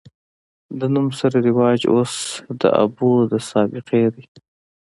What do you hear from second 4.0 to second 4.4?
دے